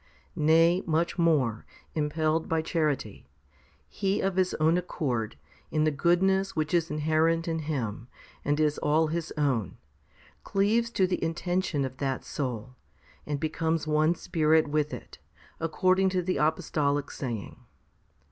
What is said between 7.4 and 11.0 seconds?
in Him and is all His own, cleaves